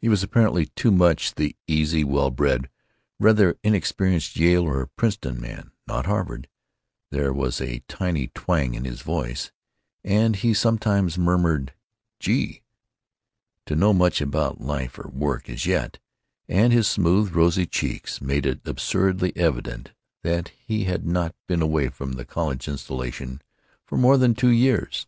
[0.00, 2.68] He was apparently too much the easy, well bred,
[3.20, 6.48] rather inexperienced Yale or Princeton man (not Harvard;
[7.12, 9.52] there was a tiny twang in his voice,
[10.02, 11.74] and he sometimes murmured
[12.18, 12.62] "Gee!")
[13.66, 16.00] to know much about life or work, as yet,
[16.48, 19.92] and his smooth, rosy cheeks made it absurdly evident
[20.24, 23.40] that he had not been away from the college insulation
[23.86, 25.06] for more than two years.